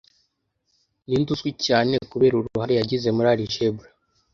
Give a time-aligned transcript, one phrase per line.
[1.07, 3.87] Ninde uzwi cyane kubera uruhare yagize muri Algebra